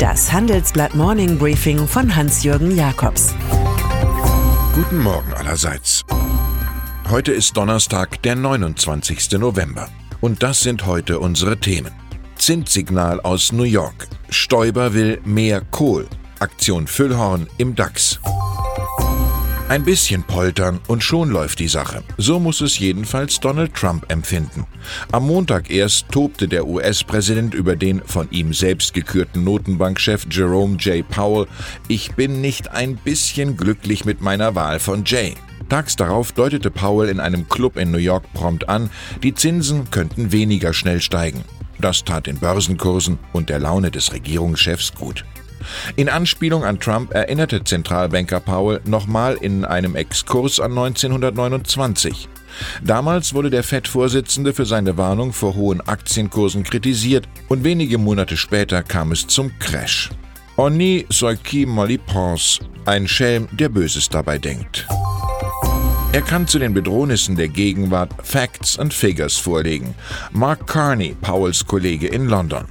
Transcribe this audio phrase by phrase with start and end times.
[0.00, 3.34] Das Handelsblatt Morning Briefing von Hans-Jürgen Jakobs.
[4.74, 6.06] Guten Morgen allerseits.
[7.10, 9.32] Heute ist Donnerstag, der 29.
[9.32, 9.90] November.
[10.22, 11.92] Und das sind heute unsere Themen.
[12.36, 14.08] Zinssignal aus New York.
[14.30, 16.08] Stoiber will mehr Kohl.
[16.38, 18.20] Aktion Füllhorn im DAX.
[19.70, 22.02] Ein bisschen poltern und schon läuft die Sache.
[22.18, 24.66] So muss es jedenfalls Donald Trump empfinden.
[25.12, 31.08] Am Montag erst tobte der US-Präsident über den von ihm selbst gekürten Notenbankchef Jerome J.
[31.08, 31.46] Powell.
[31.86, 35.34] Ich bin nicht ein bisschen glücklich mit meiner Wahl von Jay.
[35.68, 38.90] Tags darauf deutete Powell in einem Club in New York prompt an,
[39.22, 41.44] die Zinsen könnten weniger schnell steigen.
[41.78, 45.24] Das tat den Börsenkursen und der Laune des Regierungschefs gut.
[45.96, 52.28] In Anspielung an Trump erinnerte Zentralbanker Powell nochmal in einem Exkurs an 1929.
[52.82, 58.82] Damals wurde der FED-Vorsitzende für seine Warnung vor hohen Aktienkursen kritisiert und wenige Monate später
[58.82, 60.10] kam es zum Crash.
[60.56, 61.06] Oni
[61.42, 64.86] qui mal pense, ein Schelm, der Böses dabei denkt.
[66.12, 69.94] Er kann zu den Bedrohnissen der Gegenwart Facts and Figures vorlegen.
[70.32, 72.64] Mark Carney, Powells Kollege in London.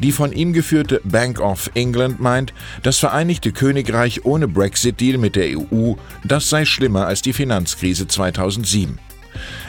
[0.00, 5.58] Die von ihm geführte Bank of England meint, das Vereinigte Königreich ohne Brexit-Deal mit der
[5.58, 5.94] EU,
[6.24, 8.98] das sei schlimmer als die Finanzkrise 2007.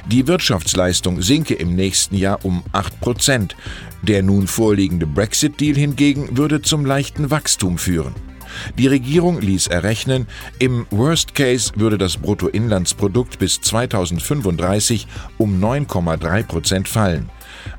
[0.07, 3.55] Die Wirtschaftsleistung sinke im nächsten Jahr um 8 Prozent.
[4.03, 8.13] Der nun vorliegende Brexit-Deal hingegen würde zum leichten Wachstum führen.
[8.77, 10.27] Die Regierung ließ errechnen,
[10.59, 17.29] im Worst Case würde das Bruttoinlandsprodukt bis 2035 um 9,3 Prozent fallen.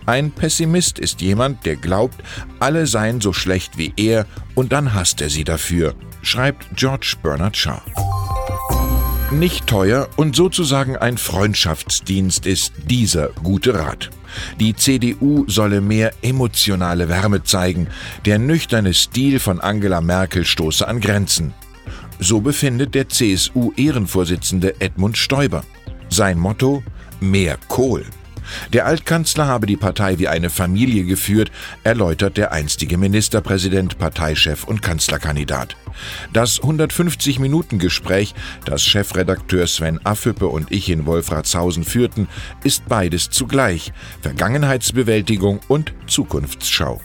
[0.06, 2.22] Ein Pessimist ist jemand, der glaubt,
[2.60, 7.56] alle seien so schlecht wie er und dann hasst er sie dafür, schreibt George Bernard
[7.56, 7.80] Shaw.
[9.32, 14.10] Nicht teuer und sozusagen ein Freundschaftsdienst ist dieser gute Rat.
[14.60, 17.88] Die CDU solle mehr emotionale Wärme zeigen,
[18.24, 21.54] der nüchterne Stil von Angela Merkel stoße an Grenzen.
[22.20, 25.64] So befindet der CSU-Ehrenvorsitzende Edmund Stoiber.
[26.08, 26.84] Sein Motto:
[27.20, 28.04] Mehr Kohl.
[28.72, 31.50] Der Altkanzler habe die Partei wie eine Familie geführt,
[31.84, 35.76] erläutert der einstige Ministerpräsident, Parteichef und Kanzlerkandidat.
[36.32, 42.28] Das 150-Minuten-Gespräch, das Chefredakteur Sven Affüppe und ich in Wolfratshausen führten,
[42.64, 47.00] ist beides zugleich Vergangenheitsbewältigung und Zukunftsschau.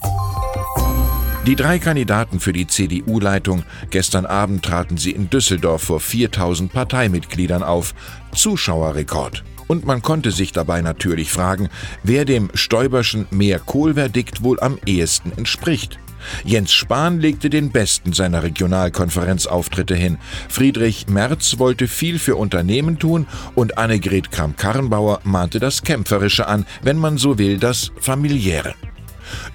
[1.47, 7.63] Die drei Kandidaten für die CDU-Leitung, gestern Abend traten sie in Düsseldorf vor 4000 Parteimitgliedern
[7.63, 7.96] auf.
[8.35, 9.44] Zuschauerrekord.
[9.71, 11.69] Und man konnte sich dabei natürlich fragen,
[12.03, 15.97] wer dem Stoiberschen mehr Kohlverdikt wohl am ehesten entspricht.
[16.43, 20.17] Jens Spahn legte den besten seiner Regionalkonferenzauftritte hin.
[20.49, 26.97] Friedrich Merz wollte viel für Unternehmen tun und Annegret Kramp-Karrenbauer mahnte das Kämpferische an, wenn
[26.97, 28.75] man so will, das Familiäre.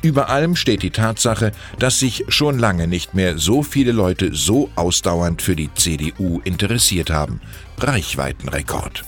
[0.01, 4.71] Über allem steht die Tatsache, dass sich schon lange nicht mehr so viele Leute so
[4.77, 7.43] ausdauernd für die CDU interessiert haben.
[7.77, 9.05] Reichweitenrekord.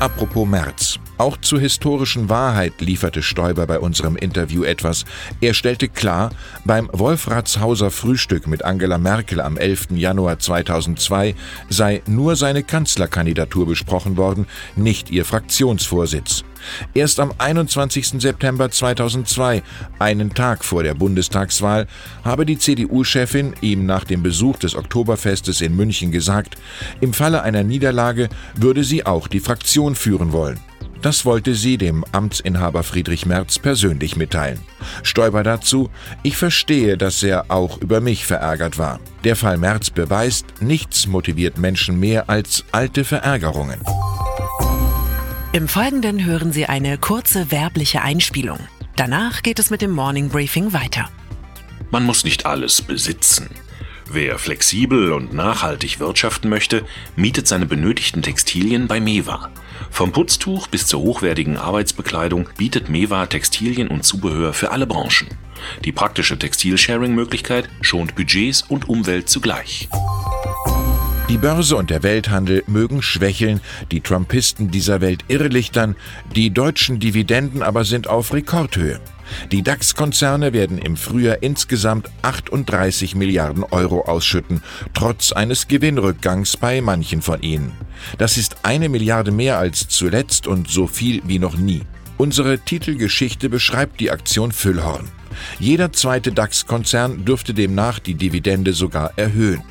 [0.00, 0.98] à propos Merz.
[1.20, 5.04] Auch zur historischen Wahrheit lieferte Stoiber bei unserem Interview etwas.
[5.42, 6.30] Er stellte klar,
[6.64, 9.88] beim Wolfratshauser Frühstück mit Angela Merkel am 11.
[9.90, 11.34] Januar 2002
[11.68, 16.42] sei nur seine Kanzlerkandidatur besprochen worden, nicht ihr Fraktionsvorsitz.
[16.94, 18.18] Erst am 21.
[18.18, 19.62] September 2002,
[19.98, 21.86] einen Tag vor der Bundestagswahl,
[22.24, 26.56] habe die CDU-Chefin ihm nach dem Besuch des Oktoberfestes in München gesagt,
[27.02, 30.58] im Falle einer Niederlage würde sie auch die Fraktion führen wollen.
[31.02, 34.60] Das wollte sie dem Amtsinhaber Friedrich Merz persönlich mitteilen.
[35.02, 35.90] Stoiber dazu,
[36.22, 39.00] ich verstehe, dass er auch über mich verärgert war.
[39.24, 43.80] Der Fall Merz beweist, nichts motiviert Menschen mehr als alte Verärgerungen.
[45.52, 48.58] Im Folgenden hören Sie eine kurze werbliche Einspielung.
[48.96, 51.08] Danach geht es mit dem Morning Briefing weiter.
[51.90, 53.48] Man muss nicht alles besitzen.
[54.12, 56.84] Wer flexibel und nachhaltig wirtschaften möchte,
[57.14, 59.50] mietet seine benötigten Textilien bei Mewa.
[59.92, 65.28] Vom Putztuch bis zur hochwertigen Arbeitsbekleidung bietet Mewa Textilien und Zubehör für alle Branchen.
[65.84, 69.88] Die praktische Textilsharing-Möglichkeit schont Budgets und Umwelt zugleich.
[71.30, 73.60] Die Börse und der Welthandel mögen schwächeln,
[73.92, 75.94] die Trumpisten dieser Welt irrlichtern,
[76.34, 78.98] die deutschen Dividenden aber sind auf Rekordhöhe.
[79.52, 87.22] Die DAX-Konzerne werden im Frühjahr insgesamt 38 Milliarden Euro ausschütten, trotz eines Gewinnrückgangs bei manchen
[87.22, 87.74] von ihnen.
[88.18, 91.82] Das ist eine Milliarde mehr als zuletzt und so viel wie noch nie.
[92.16, 95.08] Unsere Titelgeschichte beschreibt die Aktion Füllhorn.
[95.60, 99.62] Jeder zweite DAX-Konzern dürfte demnach die Dividende sogar erhöhen.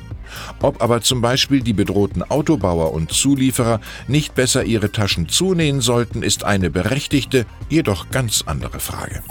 [0.60, 6.22] Ob aber zum Beispiel die bedrohten Autobauer und Zulieferer nicht besser ihre Taschen zunähen sollten,
[6.22, 9.22] ist eine berechtigte, jedoch ganz andere Frage.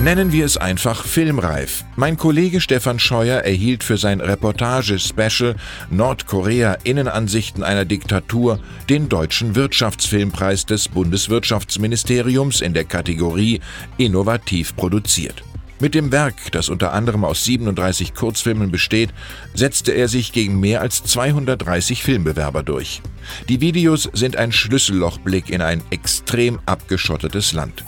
[0.00, 1.84] Nennen wir es einfach filmreif.
[1.96, 5.54] Mein Kollege Stefan Scheuer erhielt für sein Reportage-Special
[5.88, 8.58] Nordkorea Innenansichten einer Diktatur
[8.90, 13.60] den Deutschen Wirtschaftsfilmpreis des Bundeswirtschaftsministeriums in der Kategorie
[13.96, 15.42] Innovativ produziert.
[15.80, 19.10] Mit dem Werk, das unter anderem aus 37 Kurzfilmen besteht,
[19.54, 23.02] setzte er sich gegen mehr als 230 Filmbewerber durch.
[23.48, 27.84] Die Videos sind ein Schlüssellochblick in ein extrem abgeschottetes Land.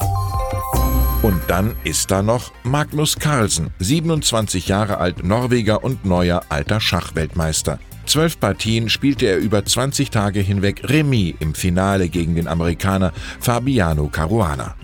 [1.22, 7.78] Und dann ist da noch Magnus Carlsen, 27 Jahre alt, Norweger und neuer alter Schachweltmeister.
[8.04, 14.08] Zwölf Partien spielte er über 20 Tage hinweg Remis im Finale gegen den Amerikaner Fabiano
[14.08, 14.76] Caruana.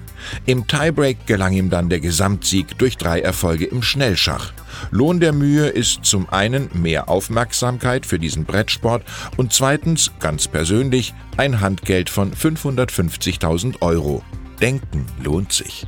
[0.47, 4.53] Im Tiebreak gelang ihm dann der Gesamtsieg durch drei Erfolge im Schnellschach.
[4.91, 9.05] Lohn der Mühe ist zum einen mehr Aufmerksamkeit für diesen Brettsport
[9.37, 14.23] und zweitens, ganz persönlich, ein Handgeld von 550.000 Euro.
[14.61, 15.87] Denken lohnt sich.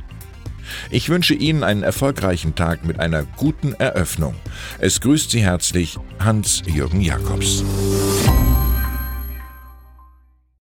[0.89, 4.35] Ich wünsche Ihnen einen erfolgreichen Tag mit einer guten Eröffnung.
[4.79, 7.63] Es grüßt Sie herzlich Hans-Jürgen Jakobs.